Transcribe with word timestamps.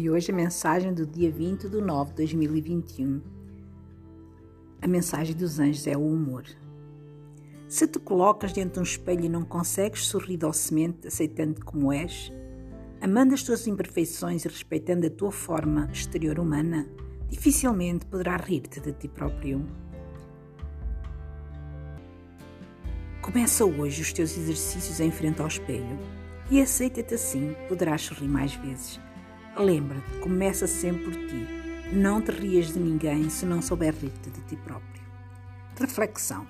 E 0.00 0.08
hoje 0.08 0.30
a 0.30 0.34
mensagem 0.34 0.94
do 0.94 1.04
dia 1.04 1.28
20 1.28 1.68
de 1.68 1.80
nove 1.80 2.10
de 2.10 2.18
2021. 2.18 3.20
A 4.80 4.86
mensagem 4.86 5.34
dos 5.34 5.58
anjos 5.58 5.88
é 5.88 5.96
o 5.96 6.06
humor. 6.06 6.44
Se 7.66 7.84
te 7.84 7.98
colocas 7.98 8.52
diante 8.52 8.74
de 8.74 8.78
um 8.78 8.84
espelho 8.84 9.24
e 9.24 9.28
não 9.28 9.42
consegues 9.42 10.06
sorrir 10.06 10.36
docemente, 10.36 11.08
aceitando-te 11.08 11.62
como 11.62 11.92
és, 11.92 12.32
amando 13.00 13.34
as 13.34 13.42
tuas 13.42 13.66
imperfeições 13.66 14.44
e 14.44 14.48
respeitando 14.48 15.04
a 15.04 15.10
tua 15.10 15.32
forma 15.32 15.90
exterior 15.92 16.38
humana, 16.38 16.88
dificilmente 17.28 18.06
poderás 18.06 18.46
rir-te 18.46 18.78
de 18.78 18.92
ti 18.92 19.08
próprio. 19.08 19.66
Começa 23.20 23.64
hoje 23.64 24.00
os 24.00 24.12
teus 24.12 24.38
exercícios 24.38 25.00
em 25.00 25.10
frente 25.10 25.42
ao 25.42 25.48
espelho 25.48 25.98
e 26.52 26.62
aceita-te 26.62 27.14
assim, 27.14 27.56
poderás 27.68 28.02
sorrir 28.02 28.28
mais 28.28 28.54
vezes 28.54 29.07
Lembra-te, 29.58 30.18
começa 30.20 30.68
sempre 30.68 31.02
por 31.02 31.14
ti. 31.26 31.48
Não 31.92 32.22
te 32.22 32.30
rias 32.30 32.72
de 32.72 32.78
ninguém 32.78 33.28
se 33.28 33.44
não 33.44 33.60
souber 33.60 33.92
rir-te 33.92 34.30
de 34.30 34.40
ti 34.42 34.54
próprio. 34.54 35.02
Reflexão. 35.76 36.46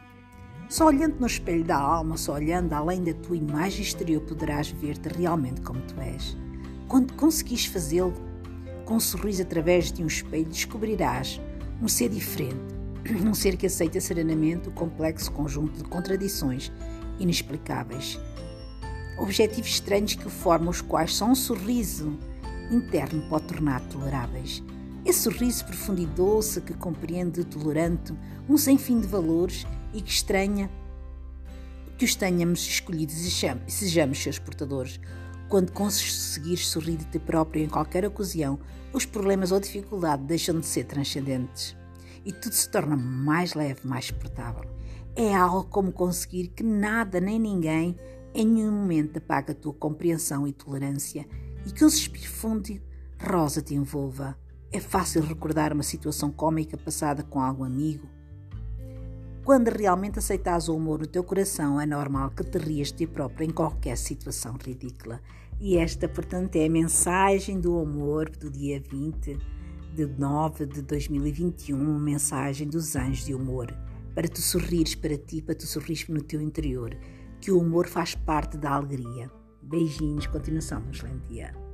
Só 0.69 0.89
olhando 0.89 1.19
no 1.19 1.27
espelho 1.27 1.65
da 1.65 1.79
alma, 1.79 2.19
só 2.19 2.35
olhando 2.35 2.75
além 2.75 3.03
da 3.03 3.15
tua 3.15 3.35
imagem 3.35 3.81
exterior, 3.81 4.21
poderás 4.21 4.69
ver-te 4.69 5.09
realmente 5.09 5.63
como 5.63 5.81
tu 5.81 5.99
és. 5.99 6.37
Quando 6.87 7.15
conseguis 7.15 7.65
fazê-lo, 7.65 8.13
com 8.85 8.97
um 8.97 9.01
sorriso 9.01 9.41
através 9.41 9.91
de 9.91 10.05
um 10.05 10.07
espelho, 10.07 10.45
descobrirás 10.45 11.41
um 11.81 11.89
ser 11.89 12.11
diferente, 12.11 12.75
um 13.25 13.33
ser 13.33 13.57
que 13.57 13.67
aceita 13.67 14.03
serenamente 14.03 14.69
o 14.69 14.73
complexo 14.73 15.33
conjunto 15.33 15.79
de 15.79 15.85
contradições 15.85 16.71
inexplicáveis. 17.19 18.21
Objetivos 19.19 19.71
estranhos 19.71 20.15
que 20.15 20.29
formam 20.29 20.69
os 20.69 20.83
quais 20.83 21.15
só 21.15 21.25
um 21.25 21.35
sorriso 21.35 22.19
interno 22.71 23.23
pode 23.29 23.47
tornar 23.47 23.81
toleráveis. 23.89 24.63
Esse 25.05 25.23
sorriso 25.23 25.65
profundo 25.65 26.03
e 26.03 26.07
doce 26.07 26.61
que 26.61 26.75
compreende 26.75 27.45
tolerante 27.45 28.15
um 28.49 28.57
sem 28.57 28.77
fim 28.77 29.01
de 29.01 29.07
valores 29.07 29.67
e 29.95 30.03
que 30.03 30.11
estranha 30.11 30.71
que 31.97 32.05
os 32.05 32.15
tenhamos 32.15 32.61
escolhidos 32.61 33.17
e 33.17 33.71
sejamos 33.71 34.23
seus 34.23 34.39
portadores. 34.39 35.01
Quando 35.49 35.73
conseguires 35.73 36.69
sorrir 36.69 36.97
de 36.97 37.07
ti 37.07 37.19
próprio 37.19 37.65
em 37.65 37.69
qualquer 37.69 38.05
ocasião, 38.05 38.59
os 38.93 39.05
problemas 39.05 39.51
ou 39.51 39.59
dificuldade 39.59 40.23
deixam 40.23 40.61
de 40.61 40.67
ser 40.67 40.85
transcendentes 40.85 41.77
e 42.25 42.33
tudo 42.33 42.53
se 42.53 42.71
torna 42.71 42.97
mais 42.97 43.55
leve, 43.55 43.81
mais 43.85 44.07
suportável. 44.07 44.71
É 45.17 45.35
algo 45.35 45.65
como 45.65 45.91
conseguir 45.91 46.49
que 46.49 46.63
nada 46.63 47.21
nem 47.21 47.39
ninguém 47.39 47.99
em 48.35 48.47
nenhum 48.47 48.71
momento 48.71 49.17
apague 49.17 49.53
a 49.53 49.55
tua 49.55 49.73
compreensão 49.73 50.47
e 50.47 50.53
tolerância 50.53 51.27
e 51.67 51.73
que 51.73 51.81
suspiro 51.81 52.29
fundo 52.29 52.81
rosa 53.21 53.61
te 53.61 53.75
envolva. 53.75 54.37
É 54.71 54.81
fácil 54.81 55.23
recordar 55.23 55.73
uma 55.73 55.83
situação 55.83 56.31
cômica 56.31 56.77
passada 56.77 57.23
com 57.23 57.41
algum 57.41 57.65
amigo. 57.65 58.07
Quando 59.45 59.69
realmente 59.69 60.19
aceitas 60.19 60.69
o 60.69 60.77
humor 60.77 61.01
no 61.01 61.07
teu 61.07 61.25
coração, 61.25 61.81
é 61.81 61.87
normal 61.87 62.31
que 62.31 62.45
te 62.45 62.59
rias 62.59 62.89
de 62.89 62.99
ti 62.99 63.07
próprio 63.07 63.49
em 63.49 63.51
qualquer 63.51 63.97
situação 63.97 64.57
ridícula. 64.63 65.23
E 65.59 65.79
esta, 65.79 66.07
portanto, 66.07 66.57
é 66.57 66.67
a 66.67 66.71
mensagem 66.71 67.59
do 67.59 67.79
amor 67.79 68.29
do 68.29 68.51
dia 68.51 68.79
20 68.79 69.39
de 69.95 70.07
9 70.07 70.67
de 70.67 70.83
2021, 70.83 71.99
mensagem 71.99 72.69
dos 72.69 72.95
anjos 72.95 73.25
de 73.25 73.35
humor. 73.35 73.75
Para 74.15 74.29
tu 74.29 74.43
sorrires 74.43 74.95
para 74.95 75.17
ti, 75.17 75.41
para 75.41 75.55
tu 75.55 75.67
sorrires 75.67 76.07
no 76.09 76.23
teu 76.23 76.43
interior, 76.43 76.95
que 77.41 77.51
o 77.51 77.59
humor 77.59 77.89
faz 77.89 78.15
parte 78.15 78.59
da 78.59 78.73
alegria. 78.73 79.31
Beijinhos, 79.63 80.27
continuação, 80.27 80.83
um 80.87 80.91
excelente 80.91 81.27
dia. 81.29 81.68